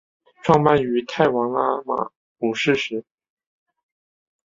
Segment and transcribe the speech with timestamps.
[0.41, 2.09] 创办于泰王拉玛
[2.39, 3.05] 五世时。